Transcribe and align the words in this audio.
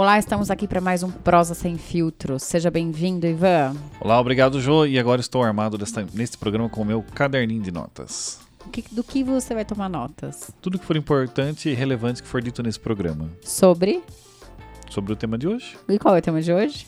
Olá, 0.00 0.18
estamos 0.18 0.50
aqui 0.50 0.66
para 0.66 0.80
mais 0.80 1.02
um 1.02 1.10
Prosa 1.10 1.52
Sem 1.52 1.76
Filtro. 1.76 2.38
Seja 2.38 2.70
bem-vindo, 2.70 3.26
Ivan. 3.26 3.76
Olá, 4.00 4.18
obrigado, 4.18 4.58
Jô. 4.58 4.86
E 4.86 4.98
agora 4.98 5.20
estou 5.20 5.42
armado 5.42 5.76
desta, 5.76 6.06
neste 6.14 6.38
programa 6.38 6.70
com 6.70 6.80
o 6.80 6.86
meu 6.86 7.04
caderninho 7.14 7.62
de 7.62 7.70
notas. 7.70 8.40
Que, 8.72 8.82
do 8.90 9.04
que 9.04 9.22
você 9.22 9.52
vai 9.52 9.62
tomar 9.62 9.90
notas? 9.90 10.50
Tudo 10.62 10.78
que 10.78 10.86
for 10.86 10.96
importante 10.96 11.68
e 11.68 11.74
relevante 11.74 12.22
que 12.22 12.28
for 12.30 12.40
dito 12.40 12.62
nesse 12.62 12.80
programa. 12.80 13.28
Sobre? 13.42 14.02
Sobre 14.88 15.12
o 15.12 15.16
tema 15.16 15.36
de 15.36 15.46
hoje. 15.46 15.76
E 15.86 15.98
qual 15.98 16.16
é 16.16 16.20
o 16.20 16.22
tema 16.22 16.40
de 16.40 16.50
hoje? 16.50 16.86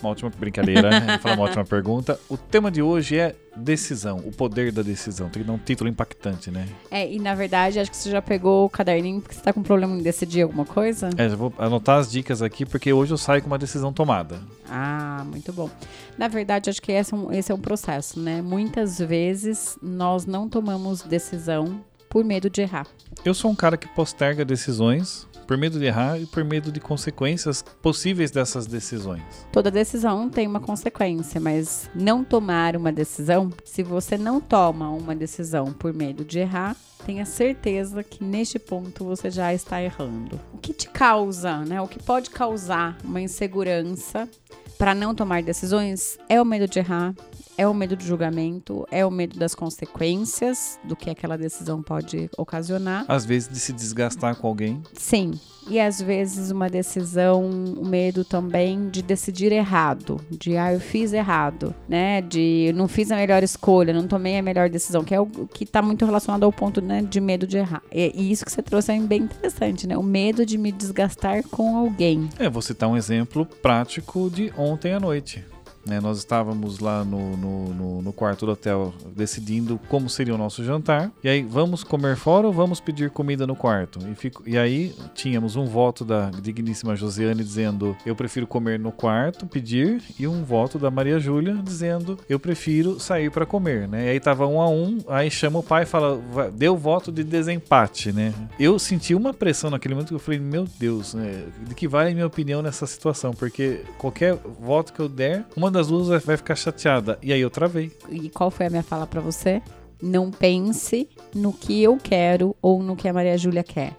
Uma 0.00 0.10
ótima 0.10 0.30
brincadeira, 0.38 0.90
né? 0.90 1.18
falar 1.18 1.34
uma 1.34 1.44
ótima 1.44 1.64
pergunta. 1.64 2.18
O 2.28 2.36
tema 2.36 2.70
de 2.70 2.80
hoje 2.80 3.16
é 3.16 3.34
decisão, 3.56 4.18
o 4.18 4.30
poder 4.30 4.70
da 4.70 4.82
decisão. 4.82 5.28
Tem 5.28 5.42
que 5.42 5.46
dar 5.46 5.54
um 5.54 5.58
título 5.58 5.90
impactante, 5.90 6.50
né? 6.50 6.68
É, 6.90 7.10
e 7.10 7.18
na 7.18 7.34
verdade, 7.34 7.80
acho 7.80 7.90
que 7.90 7.96
você 7.96 8.10
já 8.10 8.22
pegou 8.22 8.66
o 8.66 8.70
caderninho 8.70 9.20
porque 9.20 9.34
você 9.34 9.40
tá 9.40 9.52
com 9.52 9.62
problema 9.62 9.96
em 9.96 10.02
decidir 10.02 10.42
alguma 10.42 10.64
coisa? 10.64 11.10
É, 11.16 11.28
já 11.28 11.36
vou 11.36 11.52
anotar 11.58 11.98
as 11.98 12.10
dicas 12.10 12.42
aqui 12.42 12.64
porque 12.64 12.92
hoje 12.92 13.12
eu 13.12 13.18
saio 13.18 13.42
com 13.42 13.48
uma 13.48 13.58
decisão 13.58 13.92
tomada. 13.92 14.40
Ah, 14.70 15.24
muito 15.26 15.52
bom. 15.52 15.68
Na 16.16 16.28
verdade, 16.28 16.70
acho 16.70 16.80
que 16.80 16.92
esse 16.92 17.12
é 17.12 17.16
um, 17.16 17.32
esse 17.32 17.50
é 17.50 17.54
um 17.54 17.60
processo, 17.60 18.20
né? 18.20 18.40
Muitas 18.40 18.98
vezes 18.98 19.76
nós 19.82 20.26
não 20.26 20.48
tomamos 20.48 21.02
decisão 21.02 21.84
por 22.08 22.24
medo 22.24 22.48
de 22.48 22.62
errar. 22.62 22.86
Eu 23.24 23.34
sou 23.34 23.50
um 23.50 23.54
cara 23.54 23.76
que 23.76 23.88
posterga 23.88 24.44
decisões 24.44 25.26
por 25.48 25.56
medo 25.56 25.78
de 25.78 25.86
errar 25.86 26.20
e 26.20 26.26
por 26.26 26.44
medo 26.44 26.70
de 26.70 26.78
consequências 26.78 27.64
possíveis 27.80 28.30
dessas 28.30 28.66
decisões. 28.66 29.22
Toda 29.50 29.70
decisão 29.70 30.28
tem 30.28 30.46
uma 30.46 30.60
consequência, 30.60 31.40
mas 31.40 31.88
não 31.94 32.22
tomar 32.22 32.76
uma 32.76 32.92
decisão, 32.92 33.50
se 33.64 33.82
você 33.82 34.18
não 34.18 34.42
toma 34.42 34.90
uma 34.90 35.16
decisão 35.16 35.72
por 35.72 35.94
medo 35.94 36.22
de 36.22 36.38
errar, 36.38 36.76
tenha 37.06 37.24
certeza 37.24 38.02
que 38.02 38.22
neste 38.22 38.58
ponto 38.58 39.06
você 39.06 39.30
já 39.30 39.54
está 39.54 39.82
errando. 39.82 40.38
O 40.52 40.58
que 40.58 40.74
te 40.74 40.90
causa, 40.90 41.64
né? 41.64 41.80
O 41.80 41.88
que 41.88 42.02
pode 42.02 42.28
causar 42.28 42.98
uma 43.02 43.20
insegurança 43.20 44.28
para 44.76 44.94
não 44.94 45.14
tomar 45.14 45.42
decisões 45.42 46.18
é 46.28 46.40
o 46.40 46.44
medo 46.44 46.68
de 46.68 46.78
errar, 46.78 47.14
é 47.58 47.66
o 47.66 47.74
medo 47.74 47.96
do 47.96 48.04
julgamento, 48.04 48.86
é 48.88 49.04
o 49.04 49.10
medo 49.10 49.36
das 49.36 49.52
consequências 49.52 50.78
do 50.84 50.94
que 50.94 51.10
aquela 51.10 51.36
decisão 51.36 51.82
pode 51.82 52.30
ocasionar. 52.38 53.04
Às 53.08 53.24
vezes 53.26 53.48
de 53.48 53.58
se 53.58 53.72
desgastar 53.72 54.36
com 54.36 54.46
alguém. 54.46 54.80
Sim. 54.94 55.32
E 55.68 55.78
às 55.78 56.00
vezes 56.00 56.50
uma 56.50 56.70
decisão, 56.70 57.44
o 57.44 57.84
medo 57.84 58.24
também 58.24 58.88
de 58.88 59.02
decidir 59.02 59.52
errado, 59.52 60.18
de 60.30 60.56
ah, 60.56 60.72
eu 60.72 60.80
fiz 60.80 61.12
errado, 61.12 61.74
né? 61.86 62.22
De 62.22 62.72
não 62.74 62.88
fiz 62.88 63.10
a 63.10 63.16
melhor 63.16 63.42
escolha, 63.42 63.92
não 63.92 64.06
tomei 64.06 64.38
a 64.38 64.42
melhor 64.42 64.70
decisão, 64.70 65.04
que 65.04 65.14
é 65.14 65.20
o 65.20 65.26
que 65.26 65.64
está 65.64 65.82
muito 65.82 66.06
relacionado 66.06 66.44
ao 66.44 66.52
ponto 66.52 66.80
né, 66.80 67.02
de 67.02 67.20
medo 67.20 67.46
de 67.46 67.58
errar. 67.58 67.82
E, 67.92 68.12
e 68.14 68.32
isso 68.32 68.46
que 68.46 68.52
você 68.52 68.62
trouxe 68.62 68.92
é 68.92 69.00
bem 69.00 69.22
interessante, 69.22 69.86
né? 69.86 69.98
O 69.98 70.02
medo 70.02 70.46
de 70.46 70.56
me 70.56 70.72
desgastar 70.72 71.42
com 71.48 71.76
alguém. 71.76 72.30
É, 72.38 72.48
vou 72.48 72.62
citar 72.62 72.88
um 72.88 72.96
exemplo 72.96 73.44
prático 73.44 74.30
de 74.30 74.50
ontem 74.56 74.94
à 74.94 75.00
noite. 75.00 75.44
Né, 75.88 76.00
nós 76.00 76.18
estávamos 76.18 76.80
lá 76.80 77.04
no, 77.04 77.36
no, 77.36 77.74
no, 77.74 78.02
no, 78.02 78.12
quarto 78.12 78.44
do 78.44 78.52
hotel 78.52 78.92
decidindo 79.16 79.80
como 79.88 80.08
seria 80.08 80.34
o 80.34 80.38
nosso 80.38 80.62
jantar. 80.62 81.10
E 81.24 81.28
aí, 81.28 81.42
vamos 81.42 81.82
comer 81.82 82.16
fora 82.16 82.46
ou 82.46 82.52
vamos 82.52 82.80
pedir 82.80 83.10
comida 83.10 83.46
no 83.46 83.56
quarto? 83.56 83.98
E, 84.10 84.14
fico, 84.14 84.42
e 84.46 84.58
aí, 84.58 84.94
tínhamos 85.14 85.56
um 85.56 85.64
voto 85.64 86.04
da 86.04 86.30
digníssima 86.30 86.94
Josiane 86.94 87.42
dizendo 87.42 87.96
eu 88.04 88.14
prefiro 88.14 88.46
comer 88.46 88.78
no 88.78 88.92
quarto, 88.92 89.46
pedir, 89.46 90.02
e 90.18 90.26
um 90.26 90.44
voto 90.44 90.78
da 90.78 90.90
Maria 90.90 91.18
Júlia 91.18 91.54
dizendo 91.62 92.18
eu 92.28 92.38
prefiro 92.38 93.00
sair 93.00 93.30
para 93.30 93.46
comer, 93.46 93.88
né? 93.88 94.06
E 94.06 94.08
aí 94.10 94.20
tava 94.20 94.46
um 94.46 94.60
a 94.60 94.68
um, 94.68 94.98
aí 95.08 95.30
chama 95.30 95.60
o 95.60 95.62
pai 95.62 95.84
e 95.84 95.86
fala, 95.86 96.20
deu 96.52 96.76
voto 96.76 97.10
de 97.10 97.24
desempate, 97.24 98.12
né? 98.12 98.34
Eu 98.58 98.78
senti 98.78 99.14
uma 99.14 99.32
pressão 99.32 99.70
naquele 99.70 99.94
momento 99.94 100.08
que 100.08 100.14
eu 100.14 100.18
falei, 100.18 100.40
meu 100.40 100.66
Deus, 100.78 101.14
né? 101.14 101.46
de 101.66 101.74
que 101.74 101.86
vale 101.86 102.10
a 102.10 102.14
minha 102.14 102.26
opinião 102.26 102.62
nessa 102.62 102.86
situação? 102.86 103.32
Porque 103.32 103.82
qualquer 103.96 104.36
voto 104.60 104.92
que 104.92 105.00
eu 105.00 105.08
der, 105.08 105.44
uma 105.56 105.70
das 105.70 105.77
das 105.78 105.86
duas 105.86 106.24
vai 106.24 106.36
ficar 106.36 106.56
chateada. 106.56 107.18
E 107.22 107.32
aí 107.32 107.40
eu 107.40 107.50
travei. 107.50 107.92
E 108.10 108.28
qual 108.28 108.50
foi 108.50 108.66
a 108.66 108.70
minha 108.70 108.82
fala 108.82 109.06
para 109.06 109.20
você? 109.20 109.62
Não 110.02 110.30
pense 110.30 111.08
no 111.34 111.52
que 111.52 111.82
eu 111.82 111.96
quero 111.96 112.54
ou 112.60 112.82
no 112.82 112.96
que 112.96 113.08
a 113.08 113.12
Maria 113.12 113.38
Júlia 113.38 113.62
quer. 113.62 113.96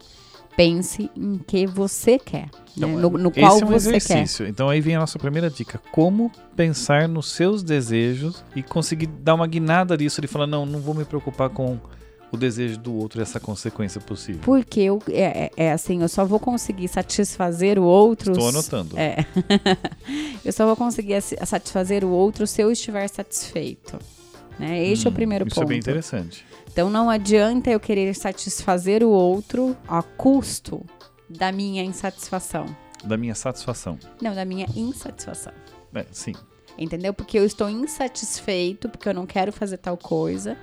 Pense 0.57 1.09
em 1.15 1.37
que 1.37 1.65
você 1.65 2.19
quer. 2.19 2.49
Né? 2.75 2.87
Então, 2.87 2.89
no, 2.97 3.09
no 3.11 3.31
qual 3.31 3.59
é 3.59 3.63
um 3.63 3.67
você 3.67 3.95
exercício. 3.95 4.45
quer. 4.45 4.51
Então 4.51 4.69
aí 4.69 4.81
vem 4.81 4.95
a 4.95 4.99
nossa 4.99 5.17
primeira 5.17 5.49
dica. 5.49 5.81
Como 5.91 6.29
pensar 6.53 7.07
nos 7.07 7.31
seus 7.31 7.63
desejos 7.63 8.43
e 8.53 8.61
conseguir 8.61 9.07
dar 9.07 9.35
uma 9.35 9.47
guinada 9.47 9.95
disso 9.95 10.19
de 10.19 10.27
falar, 10.27 10.47
não, 10.47 10.65
não 10.65 10.79
vou 10.79 10.93
me 10.93 11.05
preocupar 11.05 11.49
com 11.49 11.79
o 12.31 12.37
desejo 12.37 12.77
do 12.77 12.93
outro 12.93 13.19
e 13.19 13.23
essa 13.23 13.39
consequência 13.39 13.99
possível? 13.99 14.41
Porque 14.43 14.81
eu, 14.81 15.01
é, 15.09 15.45
é, 15.45 15.51
é, 15.55 15.71
assim, 15.71 16.01
eu 16.01 16.09
só 16.09 16.25
vou 16.25 16.39
conseguir 16.39 16.87
satisfazer 16.87 17.79
o 17.79 17.83
outro. 17.83 18.31
Estou 18.31 18.49
anotando. 18.49 18.97
É. 18.97 19.25
eu 20.45 20.53
só 20.53 20.65
vou 20.65 20.75
conseguir 20.75 21.21
satisfazer 21.21 22.03
o 22.03 22.09
outro 22.09 22.45
se 22.45 22.61
eu 22.61 22.71
estiver 22.71 23.07
satisfeito. 23.07 23.97
Né? 24.59 24.85
Este 24.87 25.05
hum, 25.05 25.07
é 25.07 25.09
o 25.09 25.11
hum, 25.11 25.15
primeiro 25.15 25.47
isso 25.47 25.55
ponto. 25.55 25.63
Isso 25.63 25.71
é 25.71 25.73
bem 25.73 25.79
interessante. 25.79 26.45
Então 26.71 26.89
não 26.89 27.09
adianta 27.09 27.69
eu 27.69 27.79
querer 27.79 28.13
satisfazer 28.13 29.03
o 29.03 29.09
outro 29.09 29.75
a 29.87 30.03
custo 30.03 30.85
da 31.29 31.51
minha 31.51 31.83
insatisfação. 31.83 32.65
Da 33.03 33.17
minha 33.17 33.35
satisfação. 33.35 33.97
Não, 34.21 34.35
da 34.35 34.45
minha 34.45 34.67
insatisfação. 34.75 35.53
É, 35.93 36.05
sim. 36.11 36.33
Entendeu? 36.77 37.13
Porque 37.13 37.37
eu 37.37 37.45
estou 37.45 37.69
insatisfeito, 37.69 38.87
porque 38.87 39.09
eu 39.09 39.13
não 39.13 39.25
quero 39.25 39.51
fazer 39.51 39.77
tal 39.77 39.97
coisa 39.97 40.57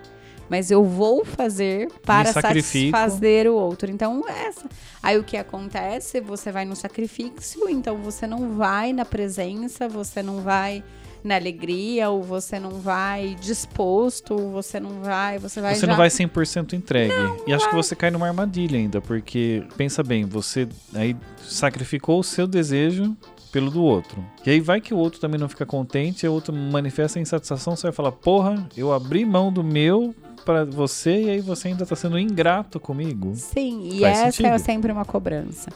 mas 0.49 0.71
eu 0.71 0.85
vou 0.85 1.25
fazer 1.25 1.91
para 2.05 2.33
satisfazer 2.33 3.47
o 3.47 3.55
outro. 3.55 3.91
Então, 3.91 4.25
essa. 4.29 4.67
Aí 5.03 5.19
o 5.19 5.25
que 5.25 5.37
acontece? 5.37 6.21
Você 6.21 6.51
vai 6.51 6.65
no 6.65 6.77
sacrifício, 6.77 7.69
então 7.69 7.97
você 7.97 8.27
não 8.27 8.57
vai 8.57 8.93
na 8.93 9.05
presença, 9.05 9.89
você 9.89 10.23
não 10.23 10.41
vai 10.41 10.83
na 11.27 11.35
alegria, 11.35 12.09
ou 12.09 12.23
você 12.23 12.59
não 12.59 12.71
vai 12.71 13.37
disposto, 13.41 14.35
ou 14.35 14.53
você 14.53 14.79
não 14.79 15.03
vai, 15.03 15.39
você 15.39 15.61
vai 15.61 15.75
Você 15.75 15.81
já... 15.83 15.87
não 15.89 15.97
vai 15.97 16.09
100% 16.09 16.73
entregue. 16.73 17.13
Não, 17.13 17.37
e 17.47 17.53
acho 17.53 17.69
que 17.69 17.75
você 17.75 17.97
cai 17.97 18.11
numa 18.11 18.29
armadilha 18.29 18.79
ainda, 18.79 19.01
porque 19.01 19.65
pensa 19.77 20.03
bem, 20.05 20.25
você 20.25 20.69
aí 20.95 21.17
sacrificou 21.43 22.21
o 22.21 22.25
seu 22.25 22.47
desejo 22.47 23.17
pelo 23.51 23.71
do 23.71 23.83
outro. 23.83 24.25
E 24.45 24.51
aí 24.51 24.61
vai 24.61 24.81
que 24.81 24.95
o 24.95 24.97
outro 24.99 25.21
também 25.21 25.41
não 25.41 25.49
fica 25.49 25.67
contente, 25.67 26.25
e 26.25 26.29
o 26.29 26.33
outro 26.33 26.55
manifesta 26.55 27.19
insatisfação, 27.19 27.75
você 27.75 27.85
vai 27.85 27.93
falar: 27.93 28.13
"Porra, 28.13 28.67
eu 28.77 28.93
abri 28.93 29.25
mão 29.25 29.53
do 29.53 29.65
meu 29.65 30.15
para 30.47 30.65
você 30.65 31.25
e 31.25 31.31
aí 31.31 31.41
você 31.41 31.69
ainda 31.69 31.83
está 31.83 31.97
sendo 31.97 32.17
ingrato 32.17 32.79
comigo. 32.79 33.33
Sim, 33.35 33.89
e 33.93 34.01
Faz 34.01 34.19
essa 34.19 34.31
sentido. 34.31 34.47
é 34.47 34.59
sempre 34.59 34.93
uma 34.93 35.05
cobrança. 35.05 35.71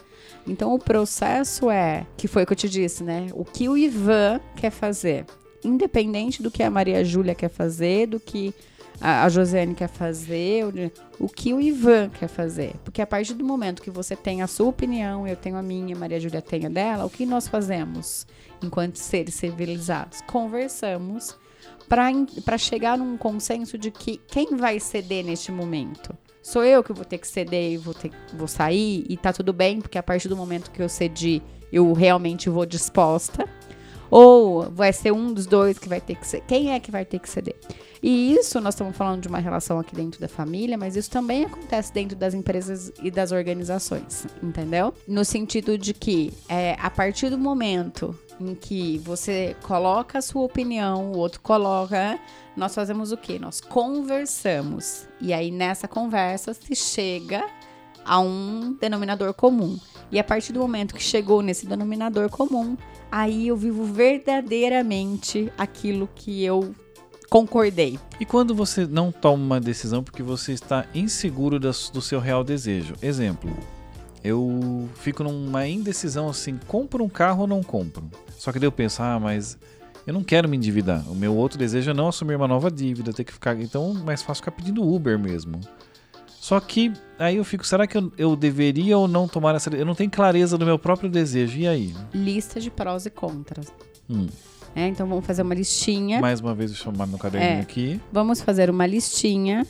Então 0.46 0.72
o 0.72 0.78
processo 0.78 1.68
é, 1.68 2.06
que 2.16 2.28
foi 2.28 2.44
o 2.44 2.46
que 2.46 2.52
eu 2.52 2.56
te 2.56 2.68
disse, 2.68 3.02
né? 3.02 3.26
O 3.34 3.44
que 3.44 3.68
o 3.68 3.76
Ivan 3.76 4.40
quer 4.54 4.70
fazer, 4.70 5.26
independente 5.64 6.40
do 6.40 6.50
que 6.52 6.62
a 6.62 6.70
Maria 6.70 7.04
Júlia 7.04 7.34
quer 7.34 7.50
fazer, 7.50 8.06
do 8.06 8.20
que 8.20 8.54
a, 9.00 9.24
a 9.24 9.28
Josiane 9.28 9.74
quer 9.74 9.88
fazer, 9.88 10.64
o, 10.64 11.24
o 11.24 11.28
que 11.28 11.52
o 11.52 11.60
Ivan 11.60 12.08
quer 12.08 12.28
fazer. 12.28 12.74
Porque 12.84 13.02
a 13.02 13.06
partir 13.06 13.34
do 13.34 13.44
momento 13.44 13.82
que 13.82 13.90
você 13.90 14.14
tem 14.14 14.40
a 14.40 14.46
sua 14.46 14.68
opinião, 14.68 15.26
eu 15.26 15.34
tenho 15.34 15.56
a 15.56 15.62
minha, 15.62 15.96
a 15.96 15.98
Maria 15.98 16.20
Júlia 16.20 16.40
tem 16.40 16.64
a 16.64 16.68
dela, 16.68 17.04
o 17.04 17.10
que 17.10 17.26
nós 17.26 17.48
fazemos 17.48 18.24
enquanto 18.62 18.96
seres 18.96 19.34
civilizados? 19.34 20.20
Conversamos 20.22 21.36
para 21.90 22.56
chegar 22.56 22.96
num 22.96 23.16
consenso 23.16 23.76
de 23.76 23.90
que 23.90 24.20
quem 24.28 24.56
vai 24.56 24.78
ceder 24.78 25.24
neste 25.24 25.50
momento? 25.50 26.16
Sou 26.40 26.64
eu 26.64 26.84
que 26.84 26.92
vou 26.92 27.04
ter 27.04 27.18
que 27.18 27.26
ceder 27.26 27.72
e 27.72 27.76
vou, 27.76 27.92
ter, 27.92 28.12
vou 28.32 28.46
sair 28.46 29.04
e 29.08 29.16
tá 29.16 29.32
tudo 29.32 29.52
bem, 29.52 29.80
porque 29.80 29.98
a 29.98 30.02
partir 30.02 30.28
do 30.28 30.36
momento 30.36 30.70
que 30.70 30.80
eu 30.80 30.88
cedi, 30.88 31.42
eu 31.72 31.92
realmente 31.92 32.48
vou 32.48 32.64
disposta. 32.64 33.44
Ou 34.08 34.70
vai 34.70 34.92
ser 34.92 35.12
um 35.12 35.32
dos 35.32 35.46
dois 35.46 35.78
que 35.78 35.88
vai 35.88 36.00
ter 36.00 36.16
que 36.16 36.26
ser. 36.26 36.40
Quem 36.42 36.72
é 36.72 36.80
que 36.80 36.90
vai 36.90 37.04
ter 37.04 37.18
que 37.18 37.28
ceder? 37.28 37.56
E 38.02 38.34
isso, 38.34 38.60
nós 38.60 38.74
estamos 38.74 38.96
falando 38.96 39.22
de 39.22 39.28
uma 39.28 39.38
relação 39.38 39.78
aqui 39.78 39.94
dentro 39.94 40.20
da 40.20 40.28
família, 40.28 40.78
mas 40.78 40.96
isso 40.96 41.10
também 41.10 41.44
acontece 41.44 41.92
dentro 41.92 42.16
das 42.16 42.34
empresas 42.34 42.92
e 43.02 43.10
das 43.10 43.30
organizações, 43.30 44.26
entendeu? 44.42 44.94
No 45.06 45.24
sentido 45.24 45.76
de 45.76 45.92
que, 45.92 46.32
é, 46.48 46.76
a 46.80 46.88
partir 46.88 47.30
do 47.30 47.38
momento 47.38 48.18
em 48.40 48.54
que 48.54 48.98
você 48.98 49.56
coloca 49.62 50.18
a 50.18 50.22
sua 50.22 50.42
opinião, 50.42 51.12
o 51.12 51.18
outro 51.18 51.40
coloca, 51.40 52.18
nós 52.56 52.74
fazemos 52.74 53.12
o 53.12 53.16
quê? 53.16 53.38
Nós 53.38 53.60
conversamos. 53.60 55.06
E 55.20 55.32
aí 55.32 55.50
nessa 55.50 55.86
conversa 55.86 56.54
se 56.54 56.74
chega 56.74 57.44
a 58.04 58.18
um 58.18 58.76
denominador 58.80 59.34
comum. 59.34 59.78
E 60.10 60.18
a 60.18 60.24
partir 60.24 60.52
do 60.52 60.60
momento 60.60 60.94
que 60.94 61.02
chegou 61.02 61.42
nesse 61.42 61.66
denominador 61.66 62.28
comum, 62.30 62.76
aí 63.10 63.48
eu 63.48 63.56
vivo 63.56 63.84
verdadeiramente 63.84 65.52
aquilo 65.56 66.08
que 66.14 66.42
eu 66.42 66.74
concordei. 67.28 67.98
E 68.18 68.24
quando 68.24 68.54
você 68.54 68.86
não 68.86 69.12
toma 69.12 69.42
uma 69.42 69.60
decisão 69.60 70.02
porque 70.02 70.22
você 70.22 70.52
está 70.52 70.86
inseguro 70.92 71.60
do 71.60 72.02
seu 72.02 72.18
real 72.18 72.42
desejo? 72.42 72.94
Exemplo, 73.00 73.56
eu 74.22 74.88
fico 74.96 75.22
numa 75.22 75.66
indecisão 75.66 76.28
assim, 76.28 76.58
compro 76.66 77.02
um 77.02 77.08
carro 77.08 77.42
ou 77.42 77.46
não 77.46 77.62
compro? 77.62 78.10
Só 78.38 78.52
que 78.52 78.58
daí 78.58 78.66
eu 78.66 78.72
penso, 78.72 79.02
ah, 79.02 79.18
mas 79.18 79.58
eu 80.06 80.14
não 80.14 80.22
quero 80.22 80.48
me 80.48 80.56
endividar. 80.56 81.08
O 81.10 81.14
meu 81.14 81.34
outro 81.34 81.58
desejo 81.58 81.90
é 81.90 81.94
não 81.94 82.08
assumir 82.08 82.34
uma 82.34 82.48
nova 82.48 82.70
dívida, 82.70 83.12
ter 83.12 83.24
que 83.24 83.32
ficar. 83.32 83.58
Então, 83.60 83.92
mais 83.94 84.22
fácil 84.22 84.42
ficar 84.42 84.52
pedindo 84.52 84.82
Uber 84.82 85.18
mesmo. 85.18 85.60
Só 86.40 86.58
que 86.58 86.92
aí 87.18 87.36
eu 87.36 87.44
fico, 87.44 87.66
será 87.66 87.86
que 87.86 87.96
eu, 87.98 88.10
eu 88.16 88.34
deveria 88.34 88.96
ou 88.96 89.06
não 89.06 89.28
tomar 89.28 89.54
essa. 89.54 89.68
Eu 89.74 89.84
não 89.84 89.94
tenho 89.94 90.10
clareza 90.10 90.56
do 90.56 90.64
meu 90.64 90.78
próprio 90.78 91.10
desejo. 91.10 91.58
E 91.58 91.68
aí? 91.68 91.94
Lista 92.14 92.58
de 92.58 92.70
prós 92.70 93.04
e 93.04 93.10
contras. 93.10 93.66
Hum. 94.08 94.26
É, 94.74 94.86
então 94.86 95.06
vamos 95.06 95.26
fazer 95.26 95.42
uma 95.42 95.54
listinha. 95.54 96.20
Mais 96.20 96.40
uma 96.40 96.54
vez, 96.54 96.70
eu 96.70 96.76
chamar 96.76 97.06
meu 97.06 97.18
caderninho 97.18 97.58
é, 97.58 97.60
aqui. 97.60 98.00
Vamos 98.10 98.40
fazer 98.40 98.70
uma 98.70 98.86
listinha 98.86 99.66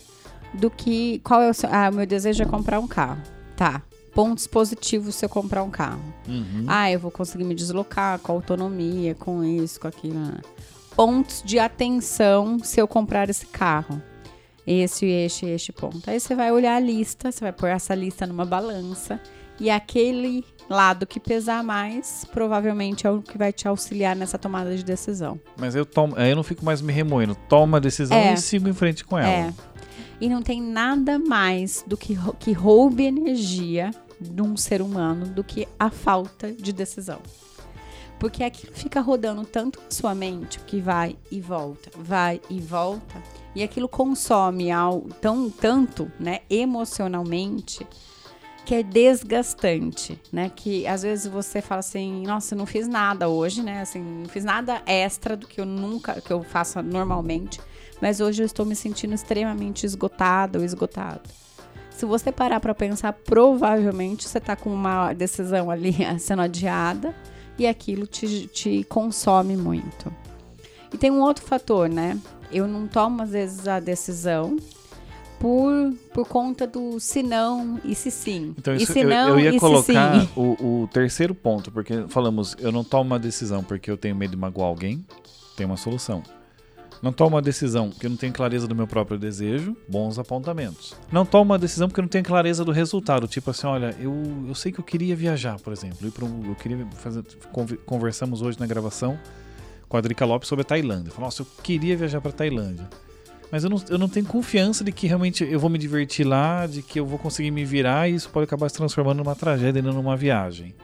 do 0.54 0.70
que. 0.70 1.20
Qual 1.24 1.42
é 1.42 1.50
o 1.50 1.54
seu. 1.54 1.68
Ah, 1.72 1.90
meu 1.90 2.06
desejo 2.06 2.42
é 2.42 2.46
comprar 2.46 2.78
um 2.78 2.86
carro. 2.86 3.20
Tá. 3.56 3.82
Pontos 4.14 4.46
positivos 4.46 5.14
se 5.14 5.24
eu 5.24 5.28
comprar 5.28 5.62
um 5.62 5.70
carro. 5.70 6.02
Uhum. 6.28 6.64
Ah, 6.66 6.90
eu 6.90 6.98
vou 6.98 7.10
conseguir 7.10 7.44
me 7.44 7.54
deslocar 7.54 8.18
com 8.18 8.32
autonomia, 8.32 9.14
com 9.14 9.44
isso, 9.44 9.80
com 9.80 9.88
aquilo. 9.88 10.18
Né? 10.18 10.40
Pontos 10.96 11.42
de 11.44 11.58
atenção 11.58 12.58
se 12.58 12.80
eu 12.80 12.88
comprar 12.88 13.30
esse 13.30 13.46
carro. 13.46 14.02
Esse, 14.66 15.06
este, 15.06 15.46
este 15.46 15.72
ponto. 15.72 16.08
Aí 16.08 16.20
você 16.20 16.34
vai 16.34 16.52
olhar 16.52 16.76
a 16.76 16.80
lista, 16.80 17.32
você 17.32 17.40
vai 17.40 17.52
pôr 17.52 17.68
essa 17.68 17.94
lista 17.94 18.26
numa 18.26 18.44
balança 18.44 19.20
e 19.60 19.68
aquele 19.68 20.44
lado 20.68 21.06
que 21.06 21.20
pesar 21.20 21.62
mais, 21.62 22.24
provavelmente 22.32 23.06
é 23.06 23.10
o 23.10 23.20
que 23.20 23.36
vai 23.36 23.52
te 23.52 23.68
auxiliar 23.68 24.16
nessa 24.16 24.38
tomada 24.38 24.74
de 24.74 24.82
decisão. 24.82 25.38
Mas 25.58 25.74
eu 25.74 25.84
tomo, 25.84 26.14
aí 26.16 26.30
eu 26.30 26.36
não 26.36 26.42
fico 26.42 26.64
mais 26.64 26.80
me 26.80 26.92
remoendo, 26.92 27.34
tomo 27.48 27.76
a 27.76 27.78
decisão 27.78 28.16
é, 28.16 28.32
e 28.32 28.36
sigo 28.38 28.68
em 28.68 28.72
frente 28.72 29.04
com 29.04 29.18
ela. 29.18 29.28
É. 29.28 29.54
E 30.20 30.28
não 30.28 30.42
tem 30.42 30.60
nada 30.60 31.18
mais 31.18 31.82
do 31.86 31.96
que 31.96 32.16
que 32.38 32.52
roube 32.52 33.04
energia 33.04 33.90
de 34.20 34.42
um 34.42 34.56
ser 34.56 34.82
humano 34.82 35.26
do 35.26 35.42
que 35.42 35.66
a 35.78 35.90
falta 35.90 36.52
de 36.52 36.72
decisão. 36.72 37.20
Porque 38.18 38.44
aquilo 38.44 38.74
fica 38.74 39.00
rodando 39.00 39.44
tanto 39.46 39.80
na 39.80 39.90
sua 39.90 40.14
mente, 40.14 40.60
que 40.60 40.78
vai 40.78 41.16
e 41.30 41.40
volta, 41.40 41.90
vai 41.96 42.38
e 42.50 42.60
volta, 42.60 43.22
e 43.54 43.62
aquilo 43.62 43.88
consome 43.88 44.70
ao, 44.70 45.00
tão 45.22 45.48
tanto, 45.48 46.12
né, 46.20 46.40
emocionalmente, 46.50 47.86
que 48.66 48.74
é 48.74 48.82
desgastante, 48.82 50.20
né? 50.30 50.50
Que 50.54 50.86
às 50.86 51.02
vezes 51.02 51.26
você 51.26 51.60
fala 51.60 51.80
assim, 51.80 52.22
nossa, 52.26 52.54
não 52.54 52.66
fiz 52.66 52.86
nada 52.86 53.28
hoje, 53.28 53.62
né? 53.62 53.80
Assim, 53.80 54.00
não 54.00 54.28
fiz 54.28 54.44
nada 54.44 54.82
extra 54.86 55.36
do 55.36 55.48
que 55.48 55.60
eu 55.60 55.66
nunca, 55.66 56.20
que 56.20 56.30
eu 56.30 56.42
faço 56.42 56.80
normalmente, 56.82 57.58
mas 58.00 58.20
hoje 58.20 58.42
eu 58.42 58.46
estou 58.46 58.64
me 58.64 58.74
sentindo 58.74 59.14
extremamente 59.14 59.84
esgotada 59.84 60.58
ou 60.58 60.64
esgotado. 60.64 61.28
Se 61.90 62.06
você 62.06 62.32
parar 62.32 62.60
para 62.60 62.74
pensar, 62.74 63.12
provavelmente 63.12 64.26
você 64.26 64.38
está 64.38 64.56
com 64.56 64.72
uma 64.72 65.12
decisão 65.12 65.70
ali 65.70 65.94
sendo 66.18 66.42
adiada 66.42 67.14
e 67.58 67.66
aquilo 67.66 68.06
te, 68.06 68.46
te 68.46 68.84
consome 68.84 69.56
muito. 69.56 70.12
E 70.92 70.96
tem 70.96 71.10
um 71.10 71.20
outro 71.20 71.44
fator, 71.44 71.88
né? 71.88 72.18
Eu 72.50 72.66
não 72.66 72.86
tomo 72.86 73.22
às 73.22 73.30
vezes 73.30 73.68
a 73.68 73.78
decisão 73.78 74.56
por, 75.38 75.92
por 76.12 76.26
conta 76.26 76.66
do 76.66 76.98
se 76.98 77.22
não 77.22 77.80
e 77.84 77.94
se 77.94 78.10
sim. 78.10 78.54
Então, 78.58 78.74
isso, 78.74 78.90
e 78.90 78.94
se 78.94 79.04
não, 79.04 79.30
eu, 79.30 79.40
eu 79.40 79.52
ia 79.52 79.60
colocar 79.60 80.26
o, 80.36 80.82
o, 80.82 80.88
terceiro 80.92 81.34
ponto, 81.34 81.70
porque 81.70 82.04
falamos, 82.08 82.56
eu 82.58 82.72
não 82.72 82.82
tomo 82.82 83.04
uma 83.04 83.18
decisão 83.18 83.62
porque 83.62 83.90
eu 83.90 83.96
tenho 83.96 84.14
medo 84.14 84.32
de 84.32 84.36
magoar 84.36 84.68
alguém, 84.68 85.04
tem 85.56 85.64
uma 85.64 85.76
solução. 85.76 86.22
Não 87.02 87.12
tomo 87.12 87.36
uma 87.36 87.42
decisão 87.42 87.88
porque 87.88 88.08
não 88.08 88.16
tenho 88.16 88.32
clareza 88.32 88.66
do 88.66 88.74
meu 88.74 88.86
próprio 88.86 89.18
desejo, 89.18 89.74
bons 89.88 90.18
apontamentos. 90.18 90.94
Não 91.10 91.24
tomo 91.24 91.44
uma 91.44 91.58
decisão 91.58 91.88
porque 91.88 92.02
não 92.02 92.08
tenho 92.08 92.24
clareza 92.24 92.62
do 92.64 92.72
resultado, 92.72 93.26
tipo 93.26 93.50
assim, 93.50 93.66
olha, 93.66 93.96
eu, 93.98 94.12
eu 94.46 94.54
sei 94.54 94.70
que 94.70 94.80
eu 94.80 94.84
queria 94.84 95.16
viajar, 95.16 95.58
por 95.60 95.72
exemplo, 95.72 96.06
ir 96.06 96.24
um, 96.24 96.50
eu 96.50 96.54
queria 96.54 96.86
fazer, 96.92 97.24
conversamos 97.86 98.42
hoje 98.42 98.60
na 98.60 98.66
gravação 98.66 99.18
com 99.88 99.96
a 99.96 100.00
Drica 100.00 100.24
Lopes 100.26 100.48
sobre 100.48 100.60
a 100.62 100.64
Tailândia. 100.64 101.10
Falei, 101.10 101.24
nossa, 101.24 101.42
eu 101.42 101.46
queria 101.62 101.96
viajar 101.96 102.20
para 102.20 102.32
Tailândia. 102.32 102.88
Mas 103.50 103.64
eu 103.64 103.70
não, 103.70 103.82
eu 103.88 103.98
não 103.98 104.08
tenho 104.08 104.26
confiança 104.26 104.84
de 104.84 104.92
que 104.92 105.06
realmente 105.06 105.42
eu 105.42 105.58
vou 105.58 105.68
me 105.68 105.78
divertir 105.78 106.24
lá, 106.24 106.66
de 106.66 106.82
que 106.82 107.00
eu 107.00 107.06
vou 107.06 107.18
conseguir 107.18 107.50
me 107.50 107.64
virar 107.64 108.08
e 108.08 108.14
isso 108.14 108.28
pode 108.28 108.44
acabar 108.44 108.68
se 108.68 108.76
transformando 108.76 109.18
numa 109.18 109.34
tragédia 109.34 109.80
e 109.80 109.82
não 109.82 109.92
numa 109.92 110.16
viagem. 110.16 110.74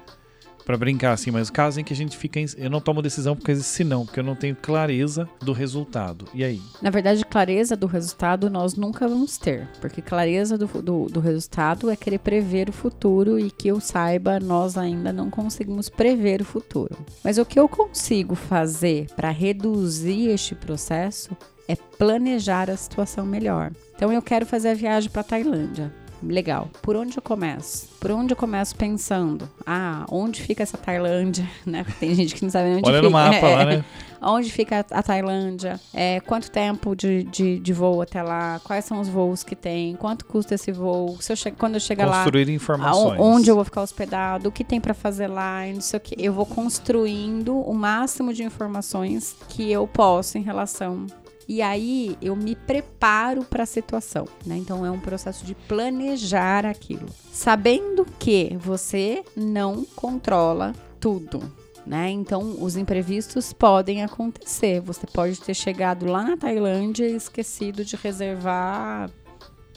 Para 0.66 0.76
brincar 0.76 1.12
assim, 1.12 1.30
mas 1.30 1.48
caso 1.48 1.78
em 1.78 1.84
que 1.84 1.92
a 1.92 1.96
gente 1.96 2.16
fica. 2.16 2.40
Em, 2.40 2.46
eu 2.56 2.68
não 2.68 2.80
tomo 2.80 3.00
decisão 3.00 3.36
porque 3.36 3.54
se 3.54 3.84
não, 3.84 4.04
porque 4.04 4.18
eu 4.18 4.24
não 4.24 4.34
tenho 4.34 4.56
clareza 4.56 5.28
do 5.40 5.52
resultado. 5.52 6.26
E 6.34 6.42
aí? 6.42 6.60
Na 6.82 6.90
verdade, 6.90 7.24
clareza 7.24 7.76
do 7.76 7.86
resultado 7.86 8.50
nós 8.50 8.74
nunca 8.74 9.06
vamos 9.06 9.38
ter. 9.38 9.68
Porque 9.80 10.02
clareza 10.02 10.58
do, 10.58 10.66
do, 10.82 11.06
do 11.06 11.20
resultado 11.20 11.88
é 11.88 11.94
querer 11.94 12.18
prever 12.18 12.68
o 12.68 12.72
futuro 12.72 13.38
e 13.38 13.48
que 13.48 13.68
eu 13.68 13.78
saiba, 13.78 14.40
nós 14.40 14.76
ainda 14.76 15.12
não 15.12 15.30
conseguimos 15.30 15.88
prever 15.88 16.40
o 16.40 16.44
futuro. 16.44 16.98
Mas 17.22 17.38
o 17.38 17.44
que 17.44 17.60
eu 17.60 17.68
consigo 17.68 18.34
fazer 18.34 19.06
para 19.14 19.30
reduzir 19.30 20.30
este 20.30 20.56
processo 20.56 21.36
é 21.68 21.76
planejar 21.76 22.70
a 22.70 22.76
situação 22.76 23.24
melhor. 23.24 23.70
Então 23.94 24.12
eu 24.12 24.20
quero 24.20 24.44
fazer 24.44 24.70
a 24.70 24.74
viagem 24.74 25.10
para 25.10 25.22
Tailândia. 25.22 25.92
Legal. 26.22 26.68
Por 26.82 26.96
onde 26.96 27.16
eu 27.16 27.22
começo? 27.22 27.88
Por 28.00 28.10
onde 28.10 28.32
eu 28.32 28.36
começo 28.36 28.74
pensando? 28.76 29.48
Ah, 29.66 30.04
onde 30.10 30.42
fica 30.42 30.62
essa 30.62 30.76
Tailândia? 30.76 31.46
Né? 31.66 31.84
Tem 31.98 32.14
gente 32.14 32.34
que 32.34 32.42
não 32.42 32.50
sabe 32.50 32.68
onde 32.68 32.88
Olha 32.88 32.98
fica. 32.98 33.02
no 33.02 33.10
mapa 33.10 33.48
lá, 33.48 33.64
né? 33.66 33.84
onde 34.22 34.52
fica 34.52 34.84
a 34.90 35.02
Tailândia? 35.02 35.80
É, 35.92 36.20
quanto 36.20 36.50
tempo 36.50 36.94
de, 36.94 37.24
de, 37.24 37.58
de, 37.58 37.72
voo 37.72 38.02
até 38.02 38.22
lá? 38.22 38.60
Quais 38.62 38.84
são 38.84 39.00
os 39.00 39.08
voos 39.08 39.42
que 39.42 39.56
tem? 39.56 39.96
Quanto 39.96 40.24
custa 40.24 40.54
esse 40.54 40.70
voo? 40.70 41.20
Se 41.20 41.32
eu 41.32 41.36
che 41.36 41.50
quando 41.50 41.74
eu 41.74 41.80
chegar 41.80 42.06
lá, 42.06 42.22
construir 42.22 42.48
informações. 42.50 43.20
Onde 43.20 43.50
eu 43.50 43.56
vou 43.56 43.64
ficar 43.64 43.82
hospedado? 43.82 44.48
O 44.48 44.52
que 44.52 44.62
tem 44.64 44.80
para 44.80 44.94
fazer 44.94 45.26
lá? 45.26 45.64
Não 45.66 45.80
sei 45.80 45.96
o 45.96 46.00
que. 46.00 46.14
Eu 46.18 46.32
vou 46.32 46.46
construindo 46.46 47.58
o 47.58 47.74
máximo 47.74 48.32
de 48.32 48.42
informações 48.42 49.36
que 49.48 49.70
eu 49.70 49.86
posso 49.86 50.38
em 50.38 50.42
relação 50.42 51.06
e 51.48 51.62
aí 51.62 52.18
eu 52.20 52.34
me 52.34 52.56
preparo 52.56 53.44
para 53.44 53.62
a 53.62 53.66
situação, 53.66 54.26
né? 54.44 54.56
Então 54.56 54.84
é 54.84 54.90
um 54.90 54.98
processo 54.98 55.44
de 55.44 55.54
planejar 55.54 56.66
aquilo, 56.66 57.06
sabendo 57.32 58.04
que 58.18 58.56
você 58.58 59.24
não 59.36 59.84
controla 59.84 60.74
tudo. 60.98 61.40
Né? 61.86 62.10
Então, 62.10 62.56
os 62.60 62.76
imprevistos 62.76 63.52
podem 63.52 64.02
acontecer. 64.02 64.80
Você 64.80 65.06
pode 65.06 65.40
ter 65.40 65.54
chegado 65.54 66.04
lá 66.04 66.24
na 66.24 66.36
Tailândia 66.36 67.08
e 67.08 67.14
esquecido 67.14 67.84
de 67.84 67.94
reservar, 67.94 69.08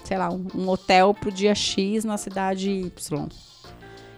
sei 0.03 0.17
lá, 0.17 0.31
um, 0.31 0.67
hotel 0.67 1.13
para 1.13 1.29
o 1.29 1.31
dia 1.31 1.53
X 1.53 2.03
na 2.03 2.17
cidade 2.17 2.67
Y. 2.71 3.29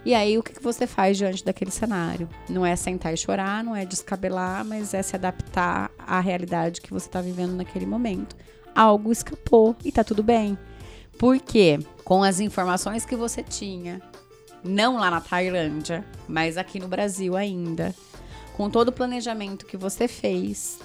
E 0.06 0.14
aí, 0.14 0.38
o 0.38 0.42
que 0.42 0.60
você 0.60 0.86
faz 0.86 1.18
diante 1.18 1.44
daquele 1.44 1.70
cenário? 1.70 2.30
Não 2.48 2.64
é 2.64 2.74
sentar 2.76 3.12
e 3.12 3.16
chorar, 3.18 3.62
não 3.62 3.76
é 3.76 3.84
descabelar, 3.84 4.64
mas 4.64 4.94
é 4.94 5.02
se 5.02 5.14
adaptar 5.14 5.90
à 6.12 6.20
realidade 6.20 6.82
que 6.82 6.92
você 6.92 7.06
está 7.06 7.22
vivendo 7.22 7.54
naquele 7.54 7.86
momento. 7.86 8.36
Algo 8.74 9.10
escapou 9.10 9.74
e 9.82 9.90
tá 9.90 10.04
tudo 10.04 10.22
bem. 10.22 10.58
Porque 11.18 11.78
com 12.04 12.22
as 12.22 12.38
informações 12.38 13.06
que 13.06 13.16
você 13.16 13.42
tinha, 13.42 14.02
não 14.62 14.98
lá 14.98 15.10
na 15.10 15.22
Tailândia, 15.22 16.04
mas 16.28 16.58
aqui 16.58 16.78
no 16.78 16.86
Brasil 16.86 17.34
ainda, 17.34 17.94
com 18.54 18.68
todo 18.68 18.88
o 18.88 18.92
planejamento 18.92 19.64
que 19.64 19.76
você 19.78 20.06
fez, 20.06 20.80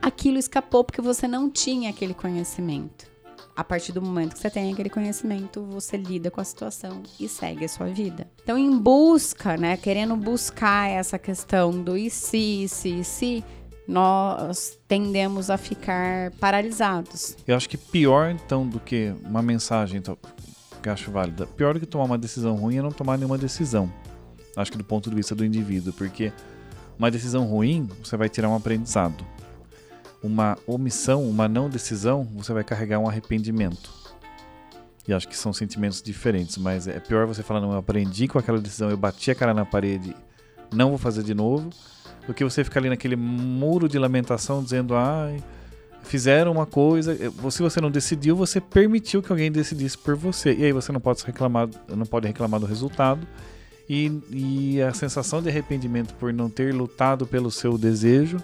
aquilo 0.00 0.38
escapou 0.38 0.84
porque 0.84 1.02
você 1.02 1.26
não 1.26 1.50
tinha 1.50 1.90
aquele 1.90 2.14
conhecimento 2.14 3.10
a 3.56 3.64
partir 3.64 3.92
do 3.92 4.00
momento 4.00 4.34
que 4.34 4.38
você 4.38 4.48
tem 4.48 4.72
aquele 4.72 4.88
conhecimento, 4.88 5.62
você 5.62 5.96
lida 5.96 6.30
com 6.30 6.40
a 6.40 6.44
situação 6.44 7.02
e 7.18 7.28
segue 7.28 7.64
a 7.64 7.68
sua 7.68 7.88
vida. 7.88 8.26
Então, 8.42 8.56
em 8.56 8.78
busca, 8.78 9.56
né, 9.56 9.76
querendo 9.76 10.16
buscar 10.16 10.88
essa 10.88 11.18
questão 11.18 11.70
do 11.70 11.96
e 11.96 12.08
se, 12.08 12.66
se, 12.68 13.04
se, 13.04 13.44
nós 13.90 14.78
tendemos 14.86 15.50
a 15.50 15.56
ficar 15.56 16.30
paralisados. 16.32 17.36
Eu 17.46 17.56
acho 17.56 17.68
que 17.68 17.76
pior, 17.76 18.30
então, 18.30 18.66
do 18.66 18.80
que 18.80 19.14
uma 19.24 19.42
mensagem 19.42 19.98
então, 19.98 20.16
que 20.82 20.88
acho 20.88 21.10
válida, 21.10 21.46
pior 21.46 21.74
do 21.74 21.80
que 21.80 21.86
tomar 21.86 22.04
uma 22.04 22.18
decisão 22.18 22.54
ruim 22.54 22.78
é 22.78 22.82
não 22.82 22.92
tomar 22.92 23.16
nenhuma 23.16 23.36
decisão. 23.36 23.92
Acho 24.56 24.72
que 24.72 24.78
do 24.78 24.84
ponto 24.84 25.10
de 25.10 25.16
vista 25.16 25.34
do 25.34 25.44
indivíduo, 25.44 25.92
porque 25.92 26.32
uma 26.98 27.10
decisão 27.10 27.44
ruim, 27.44 27.88
você 28.02 28.16
vai 28.16 28.28
tirar 28.28 28.48
um 28.48 28.54
aprendizado 28.54 29.24
uma 30.22 30.58
omissão, 30.66 31.28
uma 31.28 31.48
não 31.48 31.68
decisão, 31.68 32.24
você 32.34 32.52
vai 32.52 32.64
carregar 32.64 32.98
um 32.98 33.08
arrependimento. 33.08 33.90
E 35.08 35.12
acho 35.12 35.26
que 35.26 35.36
são 35.36 35.52
sentimentos 35.52 36.02
diferentes, 36.02 36.58
mas 36.58 36.86
é 36.86 37.00
pior 37.00 37.26
você 37.26 37.42
falar, 37.42 37.60
não, 37.60 37.72
eu 37.72 37.78
aprendi 37.78 38.28
com 38.28 38.38
aquela 38.38 38.60
decisão, 38.60 38.90
eu 38.90 38.96
bati 38.96 39.30
a 39.30 39.34
cara 39.34 39.54
na 39.54 39.64
parede, 39.64 40.14
não 40.72 40.90
vou 40.90 40.98
fazer 40.98 41.22
de 41.22 41.34
novo, 41.34 41.70
do 42.30 42.34
que 42.34 42.44
você 42.44 42.62
ficar 42.62 42.78
ali 42.78 42.88
naquele 42.88 43.16
muro 43.16 43.88
de 43.88 43.98
lamentação 43.98 44.62
dizendo, 44.62 44.94
ai, 44.94 45.42
fizeram 46.04 46.52
uma 46.52 46.64
coisa, 46.64 47.16
se 47.50 47.60
você 47.60 47.80
não 47.80 47.90
decidiu, 47.90 48.36
você 48.36 48.60
permitiu 48.60 49.20
que 49.20 49.32
alguém 49.32 49.50
decidisse 49.50 49.98
por 49.98 50.14
você. 50.14 50.54
E 50.54 50.64
aí 50.64 50.72
você 50.72 50.92
não 50.92 51.00
pode 51.00 51.24
reclamar, 51.24 51.68
não 51.88 52.06
pode 52.06 52.28
reclamar 52.28 52.60
do 52.60 52.66
resultado. 52.66 53.26
E, 53.88 54.20
e 54.30 54.80
a 54.80 54.94
sensação 54.94 55.42
de 55.42 55.48
arrependimento 55.48 56.14
por 56.14 56.32
não 56.32 56.48
ter 56.48 56.72
lutado 56.72 57.26
pelo 57.26 57.50
seu 57.50 57.76
desejo 57.76 58.36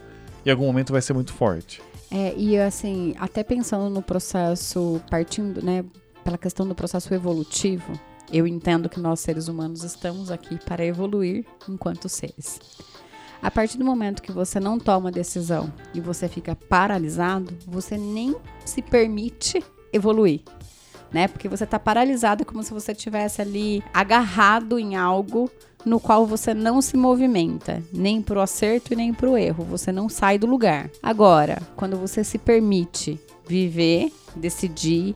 em 0.44 0.50
algum 0.50 0.66
momento 0.66 0.92
vai 0.92 1.00
ser 1.00 1.12
muito 1.12 1.32
forte. 1.32 1.80
É, 2.10 2.34
e 2.36 2.58
assim, 2.58 3.14
até 3.20 3.44
pensando 3.44 3.88
no 3.88 4.02
processo, 4.02 5.00
partindo, 5.08 5.64
né, 5.64 5.84
pela 6.24 6.36
questão 6.36 6.66
do 6.66 6.74
processo 6.74 7.14
evolutivo, 7.14 7.92
eu 8.32 8.48
entendo 8.48 8.88
que 8.88 8.98
nós 8.98 9.20
seres 9.20 9.46
humanos 9.46 9.84
estamos 9.84 10.28
aqui 10.28 10.58
para 10.64 10.84
evoluir 10.84 11.44
enquanto 11.68 12.08
seres. 12.08 12.58
A 13.46 13.50
partir 13.50 13.78
do 13.78 13.84
momento 13.84 14.22
que 14.24 14.32
você 14.32 14.58
não 14.58 14.76
toma 14.76 15.12
decisão 15.12 15.72
e 15.94 16.00
você 16.00 16.28
fica 16.28 16.56
paralisado, 16.56 17.56
você 17.64 17.96
nem 17.96 18.34
se 18.64 18.82
permite 18.82 19.62
evoluir. 19.92 20.40
né? 21.12 21.28
Porque 21.28 21.48
você 21.48 21.64
tá 21.64 21.78
paralisado 21.78 22.44
como 22.44 22.60
se 22.64 22.74
você 22.74 22.92
tivesse 22.92 23.40
ali 23.40 23.84
agarrado 23.94 24.80
em 24.80 24.96
algo 24.96 25.48
no 25.84 26.00
qual 26.00 26.26
você 26.26 26.52
não 26.52 26.82
se 26.82 26.96
movimenta, 26.96 27.80
nem 27.92 28.20
pro 28.20 28.40
acerto 28.40 28.92
e 28.92 28.96
nem 28.96 29.14
pro 29.14 29.38
erro, 29.38 29.62
você 29.62 29.92
não 29.92 30.08
sai 30.08 30.38
do 30.38 30.46
lugar. 30.48 30.90
Agora, 31.00 31.62
quando 31.76 31.96
você 31.96 32.24
se 32.24 32.38
permite 32.38 33.16
viver, 33.46 34.12
decidir 34.34 35.14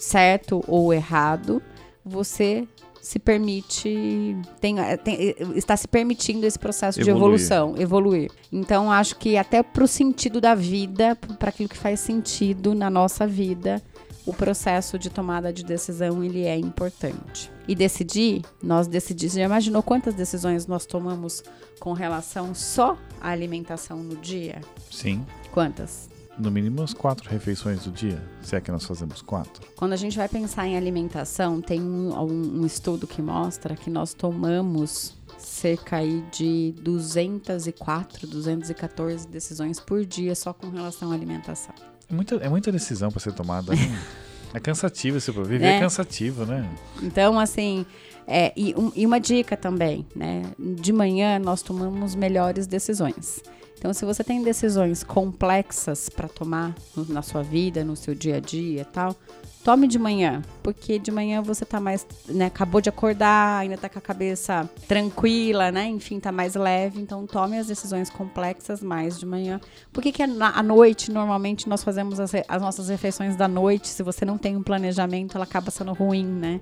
certo 0.00 0.64
ou 0.66 0.92
errado, 0.92 1.62
você 2.04 2.66
se 3.02 3.18
permite, 3.18 4.36
tem, 4.60 4.76
tem, 5.02 5.34
está 5.56 5.76
se 5.76 5.88
permitindo 5.88 6.46
esse 6.46 6.56
processo 6.56 7.00
evoluir. 7.00 7.14
de 7.14 7.18
evolução, 7.18 7.74
evoluir. 7.76 8.30
Então, 8.52 8.92
acho 8.92 9.16
que 9.16 9.36
até 9.36 9.60
para 9.60 9.82
o 9.82 9.88
sentido 9.88 10.40
da 10.40 10.54
vida, 10.54 11.16
para 11.16 11.48
aquilo 11.48 11.68
que 11.68 11.76
faz 11.76 11.98
sentido 11.98 12.76
na 12.76 12.88
nossa 12.88 13.26
vida, 13.26 13.82
o 14.24 14.32
processo 14.32 14.96
de 15.00 15.10
tomada 15.10 15.52
de 15.52 15.64
decisão 15.64 16.22
ele 16.22 16.44
é 16.44 16.56
importante. 16.56 17.50
E 17.66 17.74
decidir, 17.74 18.42
nós 18.62 18.86
decidimos, 18.86 19.34
já 19.34 19.42
imaginou 19.42 19.82
quantas 19.82 20.14
decisões 20.14 20.68
nós 20.68 20.86
tomamos 20.86 21.42
com 21.80 21.92
relação 21.92 22.54
só 22.54 22.96
à 23.20 23.30
alimentação 23.30 23.96
no 23.98 24.14
dia? 24.14 24.60
Sim. 24.88 25.26
Quantas? 25.50 26.11
No 26.38 26.50
mínimo 26.50 26.82
as 26.82 26.94
quatro 26.94 27.28
refeições 27.28 27.84
do 27.84 27.90
dia, 27.90 28.22
se 28.40 28.56
é 28.56 28.60
que 28.60 28.70
nós 28.70 28.84
fazemos 28.84 29.20
quatro. 29.20 29.62
Quando 29.76 29.92
a 29.92 29.96
gente 29.96 30.16
vai 30.16 30.28
pensar 30.28 30.66
em 30.66 30.76
alimentação, 30.76 31.60
tem 31.60 31.80
um, 31.80 32.60
um, 32.60 32.66
estudo 32.66 33.06
que 33.06 33.20
mostra 33.20 33.76
que 33.76 33.90
nós 33.90 34.14
tomamos 34.14 35.14
cerca 35.38 35.96
aí 35.96 36.24
de 36.32 36.74
204, 36.80 38.26
214 38.26 39.28
decisões 39.28 39.78
por 39.78 40.04
dia 40.04 40.34
só 40.34 40.52
com 40.52 40.70
relação 40.70 41.10
à 41.10 41.14
alimentação. 41.14 41.74
É 42.10 42.14
muita, 42.14 42.36
é 42.36 42.48
muita 42.48 42.72
decisão 42.72 43.10
para 43.10 43.20
ser 43.20 43.32
tomada. 43.34 43.74
Né? 43.74 43.98
é 44.54 44.60
cansativo 44.60 45.18
esse 45.18 45.30
viver 45.30 45.62
é. 45.62 45.76
é 45.76 45.80
cansativo, 45.80 46.46
né? 46.46 46.68
Então, 47.02 47.38
assim, 47.38 47.84
é, 48.26 48.52
e, 48.56 48.74
um, 48.74 48.90
e 48.94 49.04
uma 49.04 49.20
dica 49.20 49.56
também, 49.56 50.06
né? 50.16 50.42
De 50.58 50.92
manhã 50.92 51.38
nós 51.38 51.62
tomamos 51.62 52.14
melhores 52.14 52.66
decisões. 52.66 53.42
Então, 53.82 53.92
se 53.92 54.04
você 54.04 54.22
tem 54.22 54.40
decisões 54.44 55.02
complexas 55.02 56.08
para 56.08 56.28
tomar 56.28 56.72
na 57.08 57.20
sua 57.20 57.42
vida, 57.42 57.84
no 57.84 57.96
seu 57.96 58.14
dia 58.14 58.36
a 58.36 58.38
dia 58.38 58.82
e 58.82 58.84
tal, 58.84 59.12
tome 59.64 59.88
de 59.88 59.98
manhã, 59.98 60.40
porque 60.62 61.00
de 61.00 61.10
manhã 61.10 61.42
você 61.42 61.64
tá 61.64 61.80
mais, 61.80 62.06
né, 62.28 62.46
acabou 62.46 62.80
de 62.80 62.88
acordar, 62.88 63.58
ainda 63.58 63.76
tá 63.76 63.88
com 63.88 63.98
a 63.98 64.02
cabeça 64.02 64.70
tranquila, 64.86 65.72
né? 65.72 65.88
Enfim, 65.88 66.20
tá 66.20 66.30
mais 66.30 66.54
leve, 66.54 67.00
então 67.00 67.26
tome 67.26 67.58
as 67.58 67.66
decisões 67.66 68.08
complexas 68.08 68.80
mais 68.84 69.18
de 69.18 69.26
manhã. 69.26 69.60
Por 69.92 70.00
que 70.00 70.12
que 70.12 70.22
à 70.22 70.62
noite, 70.62 71.10
normalmente, 71.10 71.68
nós 71.68 71.82
fazemos 71.82 72.20
as, 72.20 72.30
as 72.46 72.62
nossas 72.62 72.88
refeições 72.88 73.34
da 73.34 73.48
noite, 73.48 73.88
se 73.88 74.04
você 74.04 74.24
não 74.24 74.38
tem 74.38 74.56
um 74.56 74.62
planejamento, 74.62 75.36
ela 75.36 75.44
acaba 75.44 75.72
sendo 75.72 75.92
ruim, 75.92 76.24
né? 76.24 76.60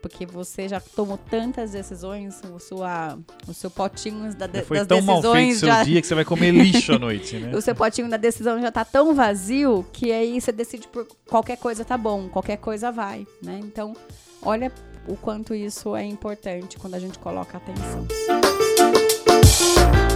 Porque 0.00 0.24
você 0.24 0.68
já 0.68 0.80
tomou 0.80 1.18
tantas 1.18 1.72
decisões, 1.72 2.40
o, 2.54 2.58
sua, 2.58 3.18
o 3.46 3.52
seu 3.52 3.70
potinho 3.70 4.32
da, 4.34 4.46
de, 4.46 4.62
foi 4.62 4.78
das 4.78 4.86
tão 4.86 4.98
decisões. 4.98 5.24
Mal 5.24 5.32
feito 5.34 5.66
já... 5.66 5.76
seu 5.76 5.84
dia 5.84 6.00
que 6.00 6.06
você 6.06 6.14
vai 6.14 6.24
comer 6.24 6.52
lixo 6.52 6.92
à 6.92 6.98
noite, 7.00 7.36
né? 7.36 7.56
o 7.56 7.60
seu 7.60 7.74
potinho 7.74 8.08
da 8.08 8.16
decisão 8.16 8.60
já 8.60 8.70
tá 8.70 8.84
tão 8.84 9.14
vazio 9.14 9.84
que 9.92 10.12
aí 10.12 10.40
você 10.40 10.52
decide 10.52 10.86
por 10.88 11.06
qualquer 11.26 11.56
coisa 11.56 11.84
tá 11.84 11.98
bom, 11.98 12.28
qualquer 12.28 12.58
coisa 12.58 12.92
vai, 12.92 13.26
né? 13.42 13.60
Então, 13.62 13.94
olha 14.42 14.72
o 15.08 15.16
quanto 15.16 15.54
isso 15.54 15.96
é 15.96 16.04
importante 16.04 16.78
quando 16.78 16.94
a 16.94 16.98
gente 16.98 17.18
coloca 17.18 17.56
atenção. 17.56 18.06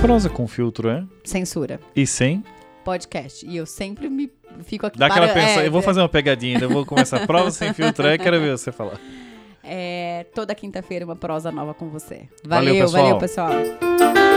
Prosa 0.01 0.29
com 0.29 0.47
filtro, 0.47 0.89
é? 0.89 1.05
Censura. 1.25 1.81
E 1.97 2.07
sem? 2.07 2.45
Podcast. 2.85 3.47
E 3.47 3.57
eu 3.57 3.65
sempre 3.65 4.11
me 4.11 4.31
fico 4.65 4.87
aqui. 4.87 4.99
Dá 4.99 5.07
aquela 5.07 5.29
para... 5.29 5.35
pensa, 5.41 5.63
é, 5.63 5.67
eu 5.67 5.73
vou 5.73 5.81
fazer 5.81 6.01
uma 6.01 6.09
pegadinha, 6.09 6.59
eu 6.59 6.69
vou 6.69 6.85
começar. 6.85 7.25
Prova 7.27 7.51
sem 7.51 7.73
filtro, 7.73 8.07
é, 8.07 8.19
quero 8.19 8.41
ver 8.41 8.51
você 8.57 8.73
falar. 8.73 8.99
É, 9.65 10.27
toda 10.35 10.55
quinta-feira 10.55 11.05
uma 11.05 11.17
prosa 11.17 11.53
nova 11.53 11.75
com 11.75 11.89
você. 11.89 12.29
Valeu, 12.45 12.87
valeu 12.89 13.19
pessoal. 13.19 13.49
Valeu, 13.49 13.69
pessoal. 13.69 14.32